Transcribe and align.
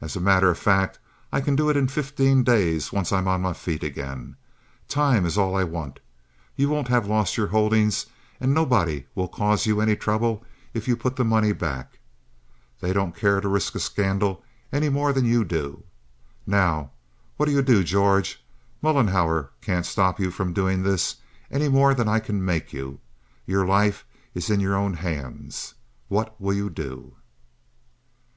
As 0.00 0.14
a 0.14 0.20
matter 0.20 0.52
of 0.52 0.56
fact, 0.56 1.00
I 1.32 1.40
can 1.40 1.56
do 1.56 1.68
it 1.68 1.76
in 1.76 1.88
fifteen 1.88 2.44
days 2.44 2.92
once 2.92 3.10
I 3.10 3.18
am 3.18 3.26
on 3.26 3.40
my 3.42 3.52
feet 3.52 3.82
again. 3.82 4.36
Time 4.86 5.26
is 5.26 5.36
all 5.36 5.56
I 5.56 5.64
want. 5.64 5.98
You 6.54 6.68
won't 6.68 6.86
have 6.86 7.08
lost 7.08 7.36
your 7.36 7.48
holdings 7.48 8.06
and 8.38 8.54
nobody 8.54 9.06
will 9.16 9.26
cause 9.26 9.66
you 9.66 9.80
any 9.80 9.96
trouble 9.96 10.44
if 10.74 10.86
you 10.86 10.96
put 10.96 11.16
the 11.16 11.24
money 11.24 11.52
back. 11.52 11.98
They 12.80 12.92
don't 12.92 13.16
care 13.16 13.40
to 13.40 13.48
risk 13.48 13.74
a 13.74 13.80
scandal 13.80 14.44
any 14.72 14.88
more 14.90 15.12
than 15.12 15.24
you 15.24 15.44
do. 15.44 15.82
Now 16.46 16.92
what'll 17.36 17.54
you 17.54 17.62
do, 17.62 17.82
George? 17.82 18.40
Mollenhauer 18.80 19.48
can't 19.60 19.84
stop 19.86 20.20
you 20.20 20.30
from 20.30 20.52
doing 20.52 20.84
this 20.84 21.16
any 21.50 21.68
more 21.68 21.94
than 21.94 22.06
I 22.06 22.20
can 22.20 22.44
make 22.44 22.72
you. 22.72 23.00
Your 23.44 23.66
life 23.66 24.04
is 24.34 24.50
in 24.50 24.60
your 24.60 24.76
own 24.76 24.94
hands. 24.94 25.74
What 26.08 26.40
will 26.40 26.54
you 26.54 26.70
do?" 26.70 27.14